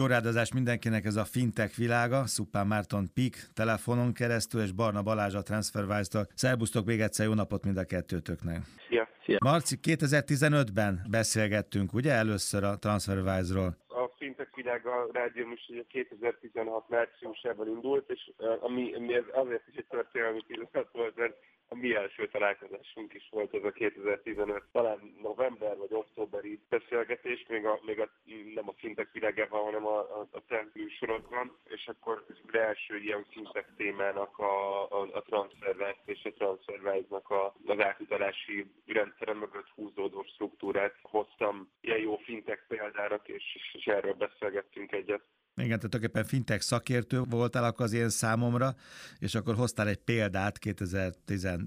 [0.00, 5.34] Jó rádozás mindenkinek ez a fintech világa, Szupán Márton Pik telefonon keresztül, és Barna Balázs
[5.34, 6.26] a TransferWise-tól.
[6.34, 8.58] Szerbusztok még egyszer, jó napot mind a kettőtöknek.
[8.88, 9.08] Szia.
[9.24, 9.38] Szia.
[9.44, 13.76] Marci, 2015-ben beszélgettünk, ugye, először a TransferWise-ról?
[13.88, 20.42] A fintech világa rádió is 2016 márciusában indult, és ami, ami azért is egy történelmi
[20.46, 21.34] pillanat volt, mert
[21.74, 27.64] a mi első találkozásunk is volt ez a 2015, talán november vagy októberi beszélgetés, még,
[27.66, 28.08] a, még a,
[28.54, 33.24] nem a fintek világában, hanem a, a, a te műsorodban, és akkor az első ilyen
[33.30, 40.22] fintek témának a, a, a transfervált és a transfervált a, az átutalási rendszeren mögött húzódó
[40.22, 45.22] struktúrát hoztam ilyen jó fintek példának, és, és erről beszélgettünk egyet.
[45.56, 48.74] Igen, tehát tulajdonképpen fintech szakértő voltál akkor az én számomra,
[49.18, 50.58] és akkor hoztál egy példát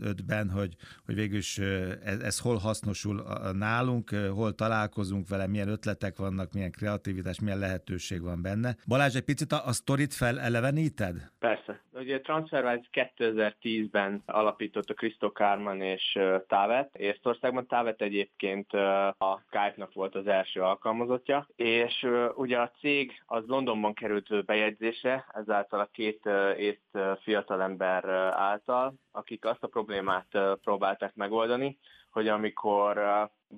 [0.02, 0.76] 2015-ben, hogy,
[1.06, 1.58] hogy végül is
[2.04, 8.22] ez, ez hol hasznosul nálunk, hol találkozunk vele, milyen ötletek vannak, milyen kreativitás, milyen lehetőség
[8.22, 8.76] van benne.
[8.88, 11.32] Balázs, egy picit a, a sztorit feleleveníted?
[11.40, 11.82] Persze.
[12.00, 16.96] Ugye TransferWise 2010-ben alapította Krisztó Kárman és Távet.
[16.96, 18.74] Észtországban Távet egyébként
[19.18, 25.80] a Skype-nak volt az első alkalmazottja, és ugye a cég az Londonban került bejegyzése, ezáltal
[25.80, 31.78] a két észt fiatalember által, akik azt a problémát próbálták megoldani,
[32.12, 33.00] hogy amikor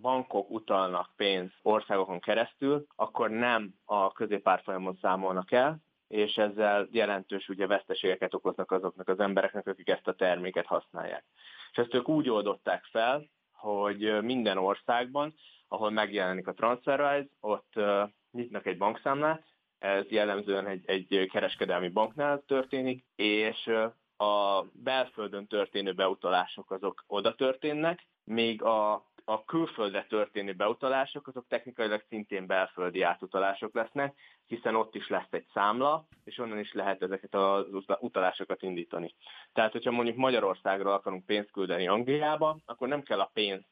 [0.01, 5.79] bankok utalnak pénzt országokon keresztül, akkor nem a középárfolyamon számolnak el,
[6.09, 11.23] és ezzel jelentős ugye veszteségeket okoznak azoknak az embereknek, akik ezt a terméket használják.
[11.71, 15.33] És ezt ők úgy oldották fel, hogy minden országban,
[15.67, 17.73] ahol megjelenik a TransferWise, ott
[18.31, 19.43] nyitnak egy bankszámlát,
[19.79, 23.71] ez jellemzően egy, egy kereskedelmi banknál történik, és
[24.17, 32.03] a belföldön történő beutalások azok oda történnek, még a a külföldre történő beutalások, azok technikailag
[32.07, 34.15] szintén belföldi átutalások lesznek,
[34.47, 37.65] hiszen ott is lesz egy számla, és onnan is lehet ezeket az
[37.99, 39.15] utalásokat indítani.
[39.53, 43.67] Tehát, hogyha mondjuk Magyarországról akarunk pénzt küldeni Angliába, akkor nem kell a pénzt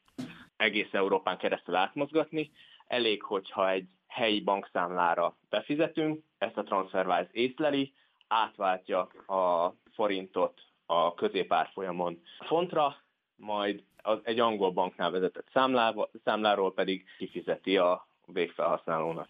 [0.56, 2.50] egész Európán keresztül átmozgatni,
[2.86, 7.92] elég, hogyha egy helyi bankszámlára befizetünk, ezt a TransferWise észleli,
[8.28, 12.96] átváltja a forintot a középárfolyamon fontra,
[13.38, 19.28] majd az egy angol banknál vezetett számlába, számláról pedig kifizeti a végfelhasználónak.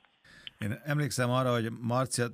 [0.59, 2.27] Én emlékszem arra, hogy Marcia,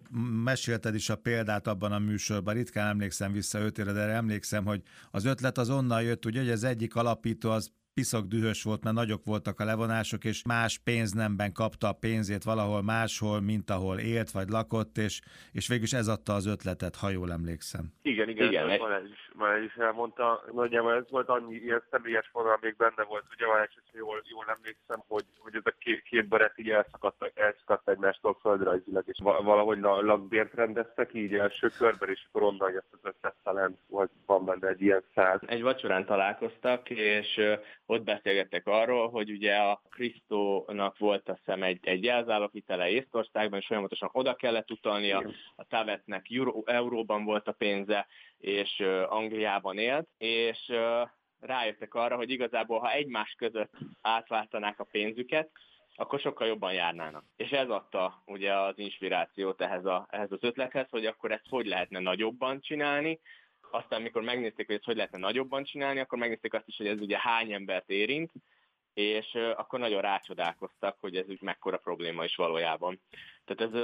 [0.45, 4.83] mesélted is a példát abban a műsorban, ritkán emlékszem vissza öt évre, de emlékszem, hogy
[5.11, 8.97] az ötlet az onnan jött, ugye, hogy az egyik alapító az piszok dühös volt, mert
[8.97, 14.31] nagyok voltak a levonások, és más pénznemben kapta a pénzét valahol máshol, mint ahol élt
[14.31, 15.21] vagy lakott, és,
[15.53, 17.93] és végül is ez adta az ötletet, ha jól emlékszem.
[18.03, 22.59] Igen, igen, igen Balázs is, Balázs is elmondta, nagyjából ez volt annyi ilyen személyes vonal
[22.60, 26.28] még benne volt, ugye Balázs, hogy jól, jól emlékszem, hogy, hogy ez a két, két
[26.28, 32.43] barát így elszakadt, elszakadt egymástól földrajzilag, és valahogy lakbért rendeztek így első körben, és akkor
[32.43, 35.41] onnan jött az ötlet talán volt, van benne egy ilyen száz.
[35.47, 37.41] Egy vacsorán találkoztak, és
[37.87, 43.67] ott beszélgettek arról, hogy ugye a Krisztónak volt a szem egy, egy jelzálóhitele Észtországban, és
[43.67, 45.25] folyamatosan oda kellett utalnia,
[45.56, 48.06] a Tavetnek euró, euróban volt a pénze,
[48.39, 51.09] és uh, Angliában élt, és uh,
[51.41, 55.51] rájöttek arra, hogy igazából, ha egymás között átváltanák a pénzüket,
[55.97, 57.25] akkor sokkal jobban járnának.
[57.37, 61.66] És ez adta ugye az inspirációt ehhez, a, ehhez az ötlethez, hogy akkor ezt hogy
[61.66, 63.21] lehetne nagyobban csinálni,
[63.75, 67.01] aztán, mikor megnézték, hogy ezt hogy lehetne nagyobban csinálni, akkor megnézték azt is, hogy ez
[67.01, 68.33] ugye hány embert érint,
[68.95, 73.01] és akkor nagyon rácsodálkoztak, hogy ez úgy mekkora probléma is valójában.
[73.45, 73.81] Tehát ez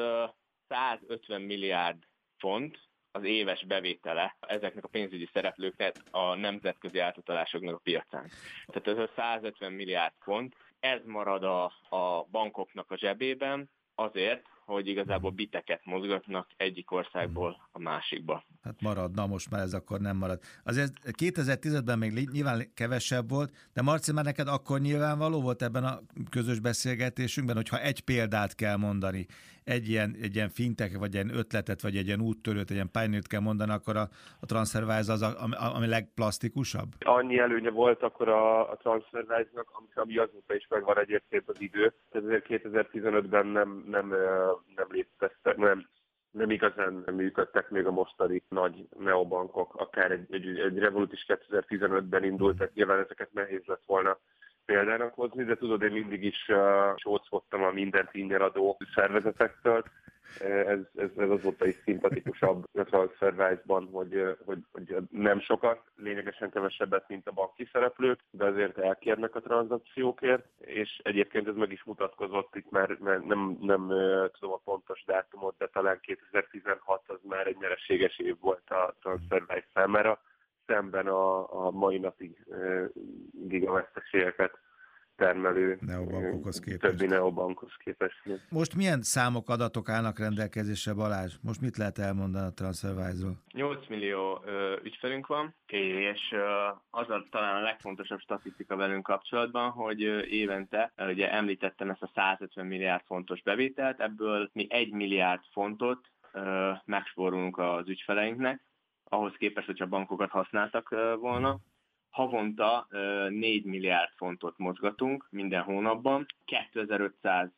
[0.68, 2.02] 150 milliárd
[2.38, 2.78] font
[3.12, 8.30] az éves bevétele ezeknek a pénzügyi szereplőknek a nemzetközi átutalásoknak a piacán.
[8.66, 14.88] Tehát ez a 150 milliárd font, ez marad a, a bankoknak a zsebében azért, hogy
[14.88, 18.44] igazából biteket mozgatnak egyik országból a másikba.
[18.62, 20.40] Hát maradna, most már ez akkor nem marad.
[20.64, 26.00] Azért 2010-ben még nyilván kevesebb volt, de Marci, már neked akkor nyilvánvaló volt ebben a
[26.30, 29.26] közös beszélgetésünkben, hogyha egy példát kell mondani,
[29.64, 33.26] egy ilyen, egy ilyen fintek, vagy egy ötletet, vagy egy ilyen úttörőt, egy ilyen pioneert
[33.26, 34.08] kell mondani, akkor a,
[34.40, 36.88] a TransferWise az, a, ami, ami legplastikusabb?
[36.98, 41.94] Annyi előnye volt akkor a, a TransferWise-nak, ami, ami azóta is megvan egyébként az idő.
[42.10, 44.08] Tehát 2015-ben nem, nem,
[44.76, 45.88] nem léteztek, nem
[46.30, 52.24] nem igazán működtek még a mostani nagy neobankok, akár egy, egy, egy Revolut is 2015-ben
[52.24, 54.18] indult, tehát nyilván ezeket nehéz lett volna
[54.70, 59.84] példának hozni, de tudod, én mindig is uh, csóckodtam a mindent ingyen adó szervezetektől,
[60.38, 67.08] ez, ez, ez azóta is szimpatikusabb a TransferWise-ban, hogy, hogy, hogy nem sokat, lényegesen kevesebbet,
[67.08, 72.56] mint a banki szereplők, de azért elkérnek a tranzakciókért, és egyébként ez meg is mutatkozott
[72.56, 73.86] itt már, mert nem, nem
[74.38, 79.66] tudom a pontos dátumot, de talán 2016 az már egy nyereséges év volt a TransferWise
[79.74, 80.20] számára,
[80.70, 82.46] szemben a, a mai napig
[83.32, 84.58] gigaveszteségeket
[85.20, 86.96] termelő neobankokhoz képest.
[86.96, 88.22] többi neobankhoz képest.
[88.50, 91.34] Most milyen számok, adatok állnak rendelkezésre, Balázs?
[91.42, 93.36] Most mit lehet elmondani a TransferWise-ról?
[93.52, 99.70] 8 millió ö, ügyfelünk van, és ö, az a talán a legfontosabb statisztika velünk kapcsolatban,
[99.70, 104.92] hogy ö, évente, ö, ugye említettem ezt a 150 milliárd fontos bevételt, ebből mi 1
[104.92, 106.00] milliárd fontot
[106.84, 108.62] megspórolunk az ügyfeleinknek,
[109.12, 110.88] ahhoz képest, hogyha bankokat használtak
[111.20, 111.58] volna,
[112.10, 112.86] havonta
[113.28, 117.48] 4 milliárd fontot mozgatunk minden hónapban, 2500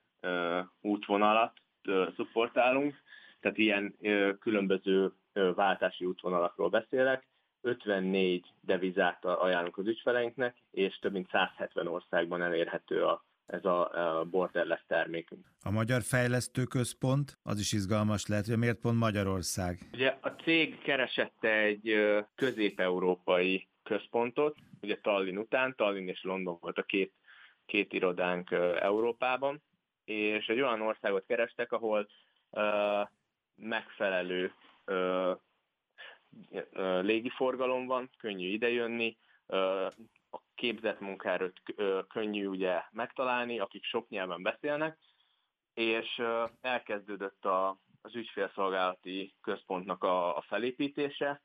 [0.81, 1.53] útvonalat
[2.17, 3.03] szupportálunk,
[3.41, 3.97] tehát ilyen
[4.41, 5.13] különböző
[5.55, 7.27] váltási útvonalakról beszélek,
[7.61, 14.83] 54 devizát ajánlunk az ügyfeleinknek, és több mint 170 országban elérhető a, ez a borderless
[14.87, 15.47] termékünk.
[15.63, 19.79] A Magyar Fejlesztő Központ, az is izgalmas lehet, hogy miért pont Magyarország?
[19.93, 21.95] Ugye a cég keresette egy
[22.35, 27.13] közép-európai központot, ugye Tallinn után, Tallinn és London volt a két,
[27.67, 28.51] két irodánk
[28.81, 29.63] Európában,
[30.05, 32.09] és egy olyan országot kerestek, ahol
[32.51, 33.09] uh,
[33.55, 34.53] megfelelő
[34.87, 35.39] uh,
[37.03, 39.17] légiforgalom van, könnyű idejönni,
[40.63, 44.99] képzett uh, könnyű ugye megtalálni, akik sok nyelven beszélnek,
[45.75, 46.23] és
[46.61, 51.43] elkezdődött a, az ügyfélszolgálati központnak a, a felépítése,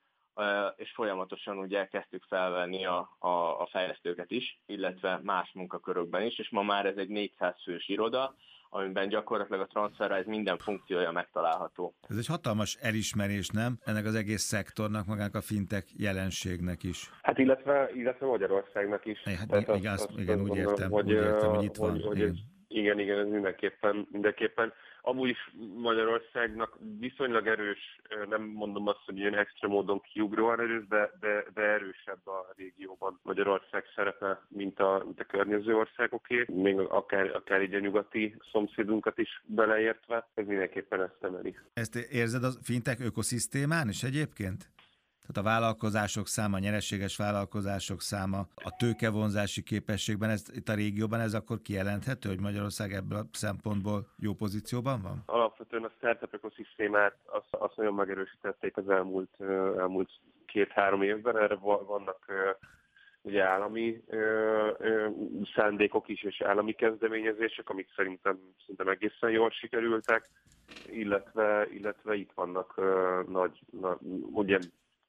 [0.76, 6.50] és folyamatosan ugye kezdtük felvenni a, a, a fejlesztőket is, illetve más munkakörökben is, és
[6.50, 8.36] ma már ez egy 400 fős iroda,
[8.70, 11.96] amiben gyakorlatilag a TransferWise minden funkciója megtalálható.
[12.10, 13.78] Ez egy hatalmas elismerés, nem?
[13.84, 17.10] Ennek az egész szektornak, magának a fintek jelenségnek is.
[17.22, 19.24] Hát illetve, illetve Magyarországnak is.
[19.24, 22.02] Hát Tehát igen, azt, azt, igen, úgy értem, hogy, úgy értem, hogy itt hogy, van.
[22.02, 22.56] Hogy igen.
[22.68, 24.74] Igen, igen, ez mindenképpen, mindenképpen
[25.08, 28.00] amúgy is Magyarországnak viszonylag erős,
[28.30, 33.20] nem mondom azt, hogy ilyen extra módon kiugróan erős, de, de, de erősebb a régióban
[33.24, 39.18] Magyarország szerepe, mint a, mint a környező országoké, még akár, akár így a nyugati szomszédunkat
[39.18, 41.58] is beleértve, ez mindenképpen ezt emeli.
[41.74, 44.70] Ezt érzed a fintek ökoszisztémán is egyébként?
[45.28, 51.20] Tehát a vállalkozások száma, a nyereséges vállalkozások száma, a tőkevonzási képességben, ez, itt a régióban
[51.20, 55.24] ez akkor kijelenthető, hogy Magyarország ebből a szempontból jó pozícióban van?
[55.26, 59.30] Alapvetően a startup ökoszisztémát azt, azt nagyon megerősítették az elmúlt,
[59.78, 60.10] elmúlt
[60.46, 61.38] két-három évben.
[61.38, 62.26] Erre vannak
[63.22, 64.18] ugye állami ö,
[64.78, 65.08] ö,
[65.56, 70.30] szándékok is, és állami kezdeményezések, amik szerintem, szerintem egészen jól sikerültek,
[70.86, 73.98] illetve, illetve itt vannak ö, nagy, nagy,
[74.32, 74.60] ugye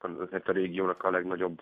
[0.03, 1.59] azért a régiónak a legnagyobb,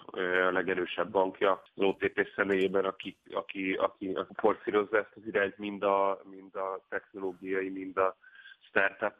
[0.47, 5.83] a legerősebb bankja, az OTP személyében, aki, aki, aki, aki forszírozza ezt az irányt, mind
[5.83, 8.17] a, mind a technológiai, mind a
[8.59, 9.13] startup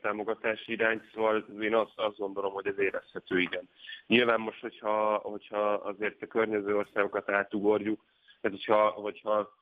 [0.00, 3.68] támogatási irányt, szóval én azt, azt gondolom, hogy ez érezhető, igen.
[4.06, 8.04] Nyilván most, hogyha, hogyha azért a környező országokat átugorjuk,
[8.40, 9.54] tehát hogyha, hogyha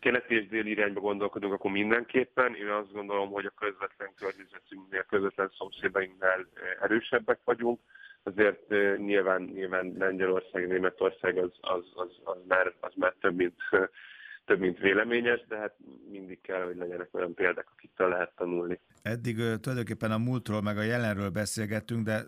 [0.00, 2.54] keleti és déli irányba gondolkodunk, akkor mindenképpen.
[2.54, 6.46] Én azt gondolom, hogy a közvetlen környezetünknél, közvetlen szomszédainknál
[6.80, 7.80] erősebbek vagyunk
[8.22, 8.68] azért
[8.98, 13.56] nyilván, nyilván Lengyelország, Németország az, az, az, az, már, az már több mint,
[14.46, 15.74] több mint véleményes, de hát
[16.10, 18.80] mindig kell, hogy legyenek olyan példák, akiktől lehet tanulni.
[19.02, 22.22] Eddig tulajdonképpen a múltról meg a jelenről beszélgettünk, de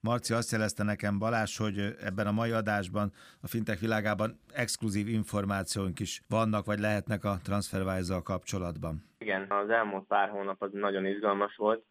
[0.00, 6.00] Marci azt jelezte nekem Balázs, hogy ebben a mai adásban a fintech világában exkluzív információink
[6.00, 8.94] is vannak, vagy lehetnek a TransferWise-zal kapcsolatban.
[9.18, 11.84] Igen, az elmúlt pár hónap az nagyon izgalmas volt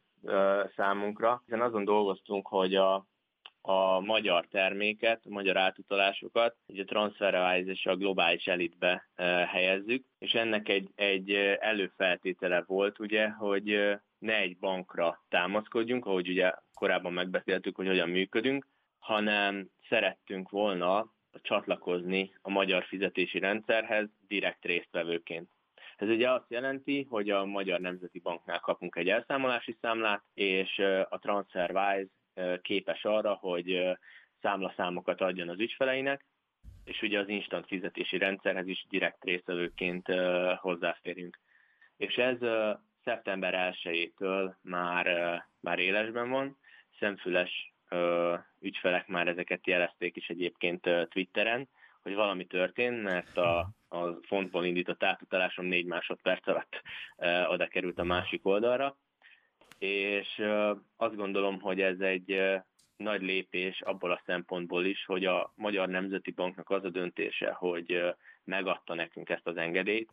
[0.76, 3.06] számunkra, hiszen azon dolgoztunk, hogy a
[3.68, 9.10] a magyar terméket, a magyar átutalásokat ugye a TransferWise és a globális elitbe
[9.48, 16.52] helyezzük, és ennek egy, egy előfeltétele volt ugye, hogy ne egy bankra támaszkodjunk, ahogy ugye
[16.74, 18.68] korábban megbeszéltük, hogy hogyan működünk,
[19.00, 25.50] hanem szerettünk volna csatlakozni a magyar fizetési rendszerhez direkt résztvevőként.
[25.96, 30.80] Ez ugye azt jelenti, hogy a Magyar Nemzeti Banknál kapunk egy elszámolási számlát, és
[31.10, 32.08] a TransferWise
[32.62, 33.98] képes arra, hogy
[34.42, 36.26] számlaszámokat adjon az ügyfeleinek,
[36.84, 40.08] és ugye az instant fizetési rendszerhez is direkt résztvevőként
[40.56, 41.40] hozzáférjünk.
[41.98, 42.38] És ez
[43.04, 45.08] szeptember 1-től már,
[45.60, 46.58] már élesben van,
[47.00, 47.74] szemfüles
[48.60, 51.70] ügyfelek már ezeket jelezték is egyébként Twitteren,
[52.02, 56.82] hogy valami történt, mert a, a fontból indított átutalásom négy másodperc alatt
[57.48, 58.98] oda került a másik oldalra,
[59.78, 60.42] és
[60.96, 62.42] azt gondolom, hogy ez egy
[62.98, 68.16] nagy lépés abból a szempontból is, hogy a Magyar Nemzeti Banknak az a döntése, hogy
[68.44, 70.10] megadta nekünk ezt az engedélyt,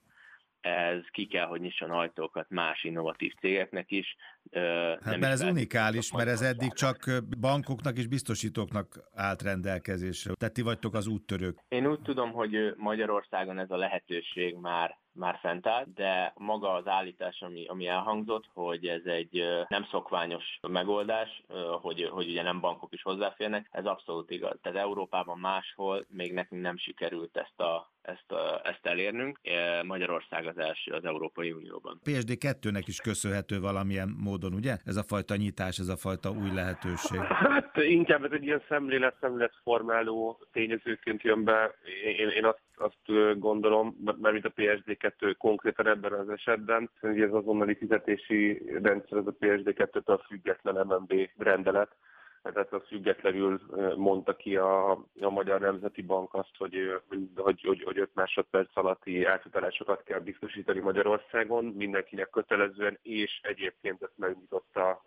[0.61, 4.17] ez ki kell, hogy nyisson ajtókat más innovatív cégeknek is.
[4.53, 6.99] Hát nem mert ez unikális, mert ez eddig csak
[7.41, 10.35] bankoknak és biztosítóknak állt rendelkezésre.
[10.35, 11.59] Tehát ti vagytok az úttörők.
[11.69, 16.87] Én úgy tudom, hogy Magyarországon ez a lehetőség már már fent áll, de maga az
[16.87, 21.43] állítás, ami, ami elhangzott, hogy ez egy nem szokványos megoldás,
[21.81, 24.59] hogy, hogy ugye nem bankok is hozzáférnek, ez abszolút igaz.
[24.63, 28.27] Tehát Európában máshol még nekünk nem sikerült ezt, a, ezt,
[28.63, 29.41] ezt elérnünk.
[29.83, 32.01] Magyarország az első az Európai Unióban.
[32.05, 34.77] PSD2-nek is köszönhető valamilyen módon, ugye?
[34.85, 37.19] Ez a fajta nyitás, ez a fajta új lehetőség.
[37.19, 41.75] Hát inkább ez egy ilyen szemlélet, szemléletformáló tényezőként jön be.
[42.19, 47.33] Én, én azt azt gondolom, mert mint a PSD2 konkrétan ebben az esetben, hogy ez
[47.33, 51.97] azonnali fizetési rendszer, ez a PSD2-től független MNB rendelet,
[52.43, 53.61] tehát az függetlenül
[53.97, 57.01] mondta ki a, a Magyar Nemzeti Bank azt, hogy,
[57.35, 64.19] hogy, hogy, hogy 5 másodperc alatti átutalásokat kell biztosítani Magyarországon, mindenkinek kötelezően, és egyébként ezt
[64.19, 65.03] megnyitotta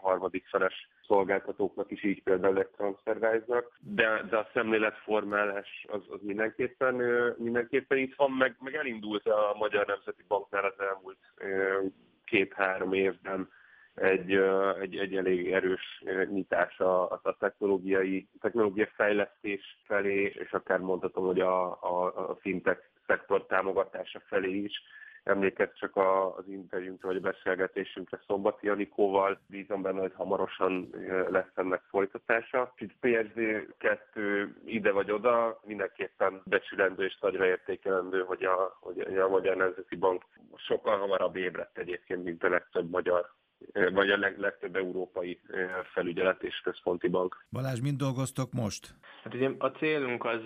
[0.00, 6.94] harmadik feles szolgáltatóknak is, így például Transferwise-nak, de, de a szemléletformálás az, az mindenképpen,
[7.38, 11.18] mindenképpen itt van, meg, meg elindult a Magyar Nemzeti Banknál az elmúlt
[12.24, 13.48] két-három évben
[14.00, 14.32] egy,
[14.80, 21.40] egy, egy elég erős nyitás a, a technológiai, technológiai fejlesztés felé, és akár mondhatom, hogy
[21.40, 24.82] a, a, a fintech szektor támogatása felé is.
[25.24, 30.90] Emlékezz csak az interjúnkra vagy a beszélgetésünkre Szombati Anikóval, bízom benne, hogy hamarosan
[31.30, 32.72] lesz ennek folytatása.
[32.76, 39.28] Itt PSD 2 ide vagy oda, mindenképpen becsülendő és nagyra értékelendő, hogy a, hogy a
[39.28, 40.24] Magyar Nemzeti Bank
[40.56, 43.30] sokkal hamarabb ébredt egyébként, mint a legtöbb magyar
[43.92, 45.40] vagy a leg, legtöbb európai
[45.92, 47.46] felügyelet és központi bank.
[47.50, 48.94] Balázs, mind dolgoztok most?
[49.22, 50.42] Hát ugye a célunk az,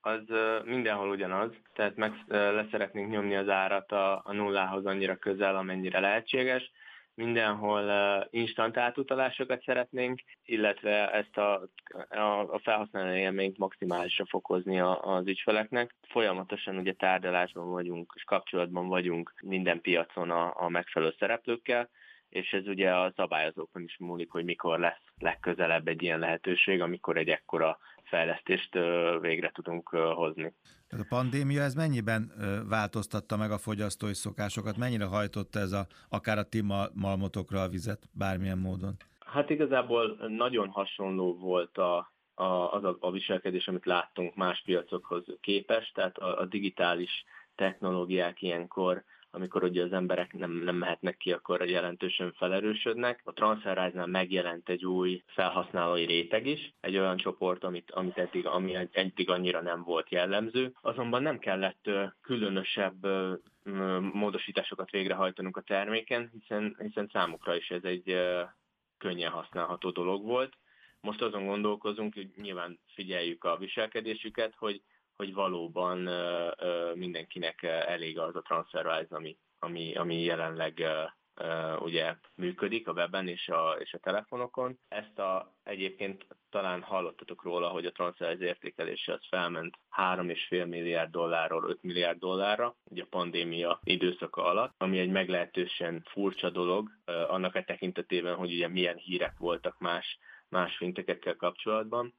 [0.00, 0.22] az
[0.64, 6.72] mindenhol ugyanaz, tehát meg leszeretnénk nyomni az árat a, a nullához annyira közel, amennyire lehetséges.
[7.16, 7.90] Mindenhol
[8.30, 11.68] instant átutalásokat szeretnénk, illetve ezt a,
[12.08, 15.94] a, a felhasználó élményt maximálisra fokozni az ügyfeleknek.
[16.08, 21.90] Folyamatosan ugye tárgyalásban vagyunk, és kapcsolatban vagyunk minden piacon a, a megfelelő szereplőkkel,
[22.34, 27.16] és ez ugye a szabályozókon is múlik, hogy mikor lesz legközelebb egy ilyen lehetőség, amikor
[27.16, 28.74] egy ekkora fejlesztést
[29.20, 30.52] végre tudunk hozni.
[30.88, 32.32] A pandémia ez mennyiben
[32.68, 34.76] változtatta meg a fogyasztói szokásokat?
[34.76, 36.62] Mennyire hajtotta ez a, akár a ti
[36.94, 38.96] malmotokra a vizet bármilyen módon?
[39.18, 45.24] Hát igazából nagyon hasonló volt a, a, az a, a viselkedés, amit láttunk más piacokhoz
[45.40, 47.24] képest, tehát a, a digitális
[47.54, 53.20] technológiák ilyenkor amikor ugye az emberek nem, nem mehetnek ki, akkor jelentősen felerősödnek.
[53.24, 58.76] A TransferWise-nál megjelent egy új felhasználói réteg is, egy olyan csoport, amit, amit eddig, ami
[58.92, 60.72] eddig annyira nem volt jellemző.
[60.80, 63.06] Azonban nem kellett különösebb
[64.12, 68.16] módosításokat végrehajtanunk a terméken, hiszen, hiszen számukra is ez egy
[68.98, 70.52] könnyen használható dolog volt.
[71.00, 74.82] Most azon gondolkozunk, hogy nyilván figyeljük a viselkedésüket, hogy
[75.16, 75.98] hogy valóban
[76.94, 80.84] mindenkinek elég az a TransferWise, ami, ami, ami jelenleg
[81.78, 84.78] ugye működik a webben és a, és a telefonokon.
[84.88, 91.64] Ezt a, egyébként talán hallottatok róla, hogy a TransferWise értékelése az felment 3,5 milliárd dollárról
[91.68, 97.64] 5 milliárd dollárra, ugye a pandémia időszaka alatt, ami egy meglehetősen furcsa dolog, annak a
[97.64, 100.18] tekintetében, hogy ugye milyen hírek voltak más,
[100.48, 102.14] más fintekekkel kapcsolatban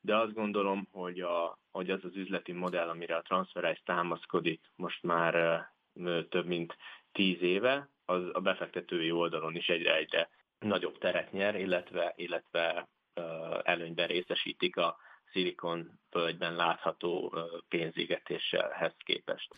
[0.00, 5.02] de azt gondolom, hogy, a, hogy az az üzleti modell, amire a Transferize támaszkodik most
[5.02, 5.64] már
[6.28, 6.76] több mint
[7.12, 10.28] tíz éve, az a befektetői oldalon is egyre-egyre
[10.58, 12.88] nagyobb teret nyer, illetve, illetve
[13.62, 14.96] előnyben részesítik a
[15.32, 17.34] Silicon völgyben látható
[17.68, 19.54] pénzégetéshez képest.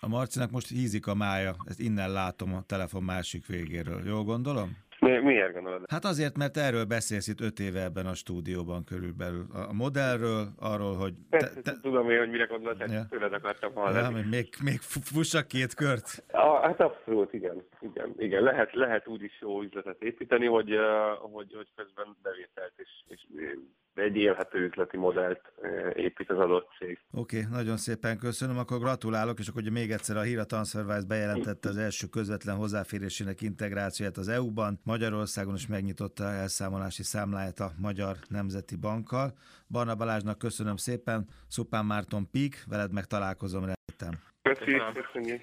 [0.00, 4.06] A Marcinak most hízik a mája, ezt innen látom a telefon másik végéről.
[4.06, 4.85] Jól gondolom?
[5.00, 5.84] Mi, miért gondolod?
[5.90, 9.46] Hát azért, mert erről beszélsz itt öt éve ebben a stúdióban körülbelül.
[9.52, 11.14] A modellről, arról, hogy...
[11.30, 11.72] Te, te...
[11.82, 13.06] tudom én, hogy mire tehát ja.
[13.10, 14.18] tőled akartam hallani.
[14.18, 16.24] Ja, még, még fussak két kört?
[16.32, 17.62] A, hát abszolút, igen.
[17.80, 18.42] igen, igen.
[18.42, 20.70] Lehet, lehet úgy is jó üzletet építeni, hogy,
[21.20, 23.26] hogy, hogy közben bevételt és, és
[23.98, 25.40] egy élhető üzleti modellt
[25.94, 26.98] épít az adott cég.
[27.12, 31.06] Oké, okay, nagyon szépen köszönöm, akkor gratulálok, és akkor ugye még egyszer a Híra TransferWise
[31.06, 38.16] bejelentette az első közvetlen hozzáférésének integrációját az EU-ban, Magyarországon is megnyitotta elszámolási számláját a Magyar
[38.28, 39.32] Nemzeti Bankkal.
[39.70, 44.20] Barna Balázsnak köszönöm szépen, Szupán Márton Pík, veled meg találkozom remétem.
[44.42, 45.42] Köszönjük.